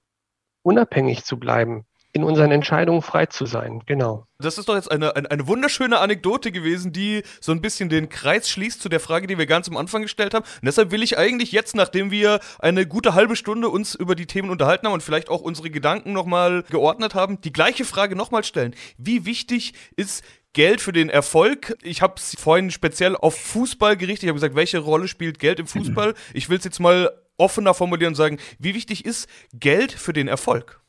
[0.62, 1.86] unabhängig zu bleiben
[2.20, 3.82] in unseren Entscheidungen frei zu sein.
[3.86, 4.26] Genau.
[4.40, 8.10] Das ist doch jetzt eine, eine, eine, wunderschöne Anekdote gewesen, die so ein bisschen den
[8.10, 10.44] Kreis schließt zu der Frage, die wir ganz am Anfang gestellt haben.
[10.44, 14.26] Und deshalb will ich eigentlich jetzt, nachdem wir eine gute halbe Stunde uns über die
[14.26, 18.44] Themen unterhalten haben und vielleicht auch unsere Gedanken nochmal geordnet haben, die gleiche Frage nochmal
[18.44, 18.76] stellen.
[18.98, 21.78] Wie wichtig ist Geld für den Erfolg.
[21.84, 24.24] Ich habe es vorhin speziell auf Fußball gerichtet.
[24.24, 26.16] Ich habe gesagt, welche Rolle spielt Geld im Fußball?
[26.34, 30.28] Ich will es jetzt mal offener formulieren und sagen, wie wichtig ist Geld für den
[30.28, 30.82] Erfolg?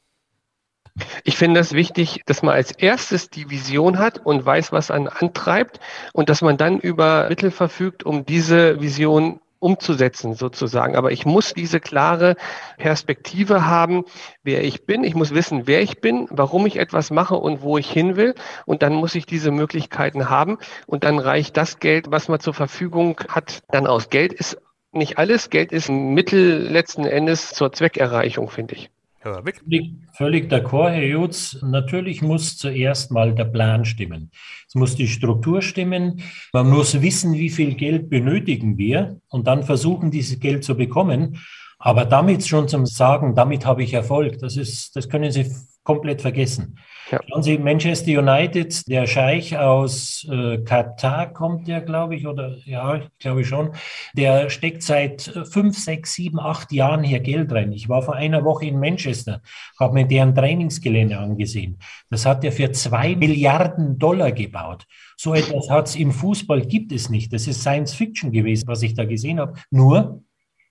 [1.24, 5.08] Ich finde es wichtig, dass man als erstes die Vision hat und weiß, was einen
[5.08, 5.80] antreibt
[6.12, 10.96] und dass man dann über Mittel verfügt, um diese Vision umzusetzen sozusagen.
[10.96, 12.34] Aber ich muss diese klare
[12.78, 14.04] Perspektive haben,
[14.42, 15.04] wer ich bin.
[15.04, 18.34] Ich muss wissen, wer ich bin, warum ich etwas mache und wo ich hin will.
[18.66, 20.58] Und dann muss ich diese Möglichkeiten haben.
[20.86, 24.08] Und dann reicht das Geld, was man zur Verfügung hat, dann aus.
[24.08, 24.58] Geld ist
[24.92, 25.50] nicht alles.
[25.50, 28.90] Geld ist ein Mittel letzten Endes zur Zweckerreichung, finde ich.
[29.22, 29.42] Herr.
[29.42, 31.58] Völlig, völlig d'accord, Herr Jutz.
[31.60, 34.30] Natürlich muss zuerst mal der Plan stimmen.
[34.66, 36.22] Es muss die Struktur stimmen.
[36.54, 41.38] Man muss wissen, wie viel Geld benötigen wir und dann versuchen, dieses Geld zu bekommen.
[41.78, 45.50] Aber damit schon zum Sagen, damit habe ich Erfolg, das ist, das können Sie
[45.90, 46.78] komplett vergessen.
[47.10, 47.18] Ja.
[47.28, 53.00] Schauen Sie, Manchester United, der Scheich aus äh, Katar kommt der, glaube ich, oder ja,
[53.18, 53.72] glaube ich schon.
[54.14, 57.72] Der steckt seit fünf, sechs, sieben, acht Jahren hier Geld rein.
[57.72, 59.42] Ich war vor einer Woche in Manchester,
[59.80, 61.80] habe mir deren Trainingsgelände angesehen.
[62.08, 64.86] Das hat er für zwei Milliarden Dollar gebaut.
[65.16, 67.32] So etwas hat es im Fußball, gibt es nicht.
[67.32, 69.54] Das ist Science Fiction gewesen, was ich da gesehen habe.
[69.72, 70.22] Nur,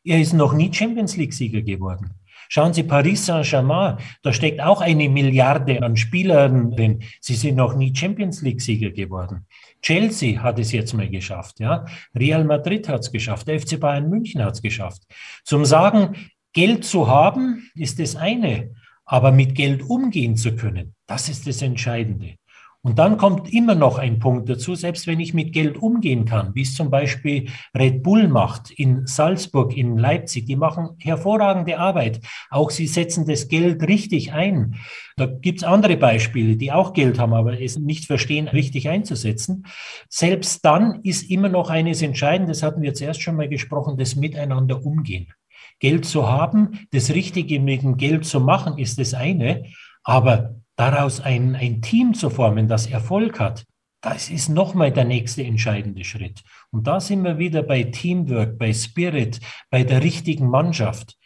[0.05, 2.11] er ist noch nie Champions League-Sieger geworden.
[2.51, 7.03] Schauen Sie, Paris Saint-Germain, da steckt auch eine Milliarde an Spielern drin.
[7.21, 9.45] Sie sind noch nie Champions League-Sieger geworden.
[9.83, 11.85] Chelsea hat es jetzt mal geschafft, ja.
[12.15, 13.47] Real Madrid hat es geschafft.
[13.47, 15.03] Der FC Bayern München hat es geschafft.
[15.43, 16.15] Zum Sagen,
[16.51, 18.71] Geld zu haben, ist das eine.
[19.05, 22.38] Aber mit Geld umgehen zu können, das ist das Entscheidende.
[22.81, 26.55] Und dann kommt immer noch ein Punkt dazu, selbst wenn ich mit Geld umgehen kann,
[26.55, 32.21] wie es zum Beispiel Red Bull macht in Salzburg, in Leipzig, die machen hervorragende Arbeit.
[32.49, 34.75] Auch sie setzen das Geld richtig ein.
[35.17, 39.65] Da gibt's andere Beispiele, die auch Geld haben, aber es nicht verstehen, richtig einzusetzen.
[40.07, 44.15] Selbst dann ist immer noch eines entscheidend, das hatten wir zuerst schon mal gesprochen, das
[44.15, 45.33] Miteinander umgehen.
[45.79, 49.65] Geld zu haben, das Richtige mit dem Geld zu machen, ist das eine.
[50.03, 53.65] Aber daraus ein, ein Team zu formen, das Erfolg hat,
[54.01, 56.41] das ist nochmal der nächste entscheidende Schritt.
[56.71, 61.17] Und da sind wir wieder bei Teamwork, bei Spirit, bei der richtigen Mannschaft.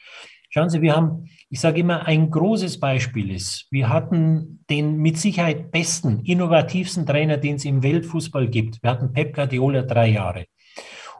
[0.50, 5.20] Schauen Sie, wir haben, ich sage immer, ein großes Beispiel ist, wir hatten den mit
[5.20, 8.82] Sicherheit besten, innovativsten Trainer, den es im Weltfußball gibt.
[8.82, 10.46] Wir hatten Pep Guardiola drei Jahre.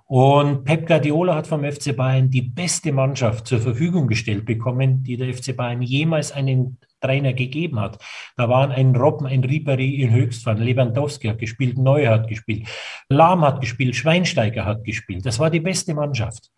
[0.06, 5.18] Und Pep Guardiola hat vom FC Bayern die beste Mannschaft zur Verfügung gestellt bekommen, die
[5.18, 8.02] der FC Bayern jemals einen Trainer gegeben hat.
[8.38, 12.68] Da waren ein Robben, ein Ribery in Höchstform, Lewandowski hat gespielt, Neuer hat gespielt,
[13.10, 15.26] Lahm hat gespielt, Schweinsteiger hat gespielt.
[15.26, 16.50] Das war die beste Mannschaft.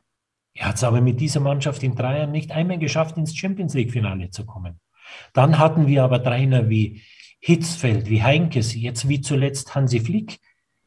[0.54, 3.74] Er hat es aber mit dieser Mannschaft in drei Jahren nicht einmal geschafft, ins Champions
[3.74, 4.80] League-Finale zu kommen.
[5.34, 7.02] Dann hatten wir aber Trainer wie
[7.40, 10.40] Hitzfeld, wie Heinkes, jetzt wie zuletzt Hansi Flick,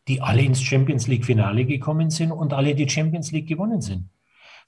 [0.08, 4.08] die alle ins Champions League-Finale gekommen sind und alle die Champions League gewonnen sind.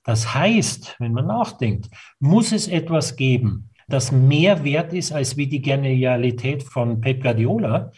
[0.05, 5.47] Das heißt, wenn man nachdenkt, muss es etwas geben, das mehr wert ist als wie
[5.47, 7.93] die Genialität von Pep Guardiola.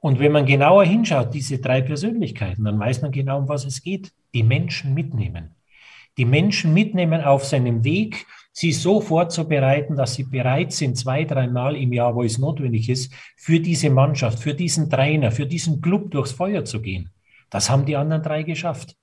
[0.00, 3.82] Und wenn man genauer hinschaut, diese drei Persönlichkeiten, dann weiß man genau, um was es
[3.82, 4.12] geht.
[4.32, 5.56] Die Menschen mitnehmen.
[6.16, 11.76] Die Menschen mitnehmen auf seinem Weg, sie so vorzubereiten, dass sie bereit sind, zwei, dreimal
[11.76, 16.10] im Jahr, wo es notwendig ist, für diese Mannschaft, für diesen Trainer, für diesen Club
[16.10, 17.10] durchs Feuer zu gehen.
[17.50, 18.96] Das haben die anderen drei geschafft.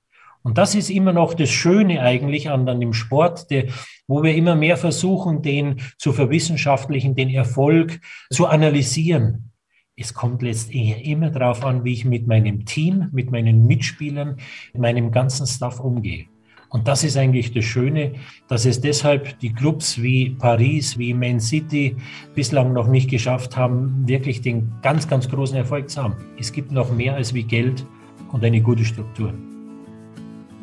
[0.46, 3.66] Und das ist immer noch das Schöne eigentlich an, dem Sport, der,
[4.08, 9.50] wo wir immer mehr versuchen, den zu verwissenschaftlichen, den Erfolg zu analysieren.
[9.98, 14.38] Es kommt letztendlich immer darauf an, wie ich mit meinem Team, mit meinen Mitspielern,
[14.76, 16.26] meinem ganzen Staff umgehe.
[16.70, 18.12] Und das ist eigentlich das Schöne,
[18.48, 21.96] dass es deshalb die Clubs wie Paris, wie Man City
[22.36, 26.18] bislang noch nicht geschafft haben, wirklich den ganz, ganz großen Erfolg zu haben.
[26.38, 27.84] Es gibt noch mehr als wie Geld
[28.32, 29.34] und eine gute Struktur.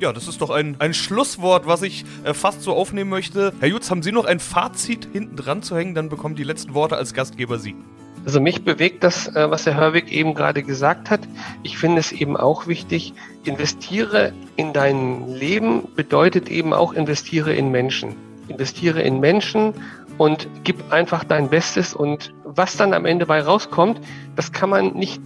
[0.03, 3.53] Ja, das ist doch ein, ein Schlusswort, was ich äh, fast so aufnehmen möchte.
[3.61, 5.95] Herr Jutz, haben Sie noch ein Fazit hinten dran zu hängen?
[5.95, 7.77] Dann bekommen die letzten Worte als Gastgeber Sie.
[8.25, 11.21] Also mich bewegt das, äh, was Herr Hörwig eben gerade gesagt hat.
[11.63, 17.71] Ich finde es eben auch wichtig, investiere in dein Leben bedeutet eben auch investiere in
[17.71, 18.17] Menschen.
[18.49, 19.73] Investiere in Menschen
[20.19, 24.01] und gib einfach dein Bestes und was dann am Ende bei rauskommt,
[24.35, 25.23] das kann man nicht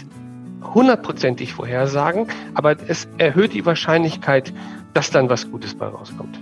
[0.75, 4.53] hundertprozentig vorhersagen, aber es erhöht die Wahrscheinlichkeit,
[4.95, 6.39] dass dann was Gutes bei rauskommt.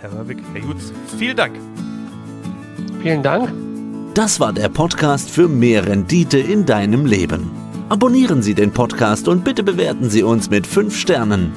[0.00, 1.56] Herr Hörwig, Herr Jutz, vielen Dank.
[3.02, 3.52] Vielen Dank.
[4.14, 7.50] Das war der Podcast für mehr Rendite in deinem Leben.
[7.88, 11.52] Abonnieren Sie den Podcast und bitte bewerten Sie uns mit 5 Sternen.